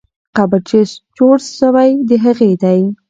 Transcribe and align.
قبر 0.37 0.59
چې 0.69 0.79
جوړ 1.17 1.37
سوی، 1.59 1.89
د 2.09 2.11
هغې 2.25 2.51
دی. 2.63 2.81